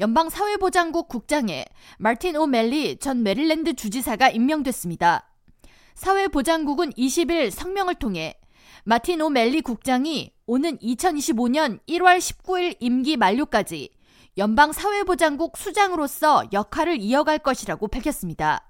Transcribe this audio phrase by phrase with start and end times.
[0.00, 1.66] 연방 사회보장국 국장에
[1.98, 5.28] 마틴 오멜리 전 메릴랜드 주지사가 임명됐습니다.
[5.94, 8.40] 사회보장국은 20일 성명을 통해
[8.84, 13.90] 마틴 오멜리 국장이 오는 2025년 1월 19일 임기 만료까지
[14.38, 18.69] 연방 사회보장국 수장으로서 역할을 이어갈 것이라고 밝혔습니다.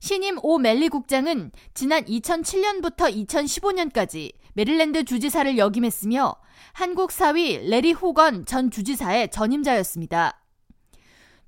[0.00, 6.36] 신임 오 멜리 국장은 지난 2007년부터 2015년까지 메릴랜드 주지사를 역임했으며
[6.72, 10.40] 한국 사위 레리 호건 전 주지사의 전임자였습니다.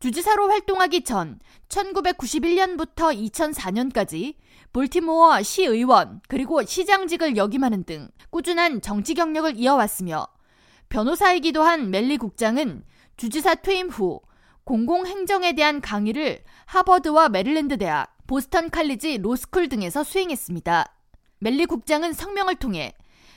[0.00, 4.36] 주지사로 활동하기 전 1991년부터 2004년까지
[4.72, 10.26] 볼티모어 시의원 그리고 시장직을 역임하는 등 꾸준한 정치 경력을 이어왔으며
[10.88, 12.84] 변호사이기도 한 멜리 국장은
[13.16, 14.20] 주지사 퇴임 후
[14.64, 20.84] 공공행정에 대한 강의를 하버드와 메릴랜드 대학, 보스턴 칼리지 로스쿨 등에서 수행했습니다.
[21.38, 22.92] 멜리 국장은 성명을 통해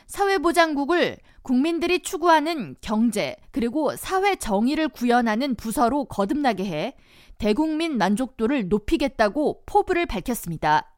[0.07, 6.95] 사회보장국을 국민들이 추구하는 경제 그리고 사회 정의를 구현하는 부서로 거듭나게 해
[7.37, 10.93] 대국민 만족도를 높이겠다고 포부를 밝혔습니다.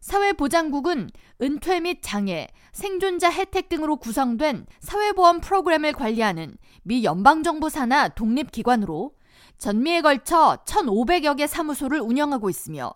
[0.00, 1.10] 사회보장국은
[1.42, 9.12] 은퇴 및 장애, 생존자 혜택 등으로 구성된 사회보험 프로그램을 관리하는 미 연방정부 산하 독립기관으로
[9.58, 12.92] 전미에 걸쳐 1,500여 개 사무소를 운영하고 있으며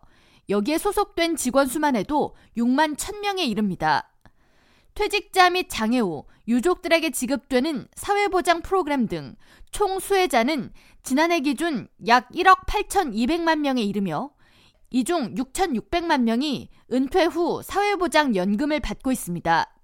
[0.49, 4.11] 여기에 소속된 직원 수만 해도 6만 1,000명에 이릅니다.
[4.95, 9.37] 퇴직자 및 장애 후 유족들에게 지급되는 사회보장 프로그램 등
[9.71, 14.31] 총 수혜자는 지난해 기준 약 1억 8,200만 명에 이르며
[14.91, 19.75] 이 중 6,600만 명이 은퇴 후 사회보장 연금을 받고 있습니다.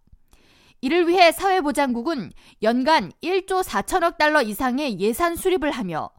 [0.81, 6.11] 이를 위해 사회보장국은 연간 1조 4천억 달러 이상의 예산 수립을 하며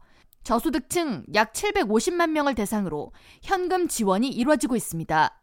[0.46, 3.10] 저소득층 약 750만 명을 대상으로
[3.42, 5.42] 현금 지원이 이루어지고 있습니다.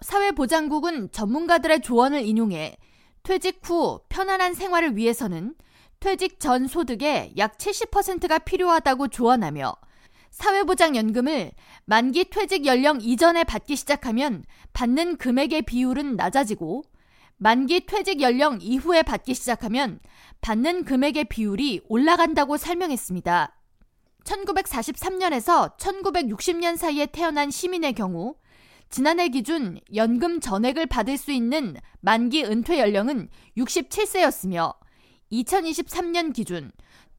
[0.00, 2.76] 사회보장국은 전문가들의 조언을 인용해
[3.24, 5.56] 퇴직 후 편안한 생활을 위해서는
[5.98, 9.74] 퇴직 전 소득의 약 70%가 필요하다고 조언하며
[10.30, 11.50] 사회보장연금을
[11.86, 16.84] 만기 퇴직 연령 이전에 받기 시작하면 받는 금액의 비율은 낮아지고
[17.38, 19.98] 만기 퇴직 연령 이후에 받기 시작하면
[20.40, 23.55] 받는 금액의 비율이 올라간다고 설명했습니다.
[24.26, 28.34] 1943년에서 1960년 사이에 태어난 시민의 경우
[28.90, 34.74] 지난해 기준 연금 전액을 받을 수 있는 만기 은퇴 연령은 67세였으며
[35.32, 36.70] 2023년 기준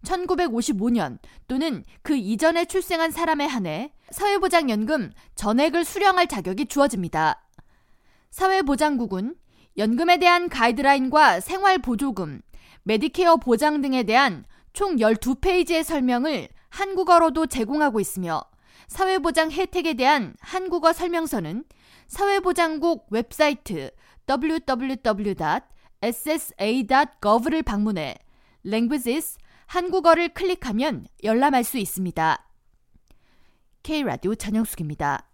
[0.03, 7.44] 1955년 또는 그 이전에 출생한 사람에 한해 사회보장연금 전액을 수령할 자격이 주어집니다.
[8.31, 9.35] 사회보장국은
[9.78, 12.41] 연금에 대한 가이드라인과 생활보조금,
[12.84, 18.43] 메디케어 보장 등에 대한 총 12페이지의 설명을 한국어로도 제공하고 있으며
[18.88, 21.65] 사회보장 혜택에 대한 한국어 설명서는
[22.07, 23.89] 사회보장국 웹사이트
[24.29, 25.23] www.ssa.gov를
[27.63, 28.15] 방문해
[28.63, 32.45] languages 한국어를 클릭하면 열람할 수 있습니다.
[33.81, 35.26] K라디오 전영숙입니다.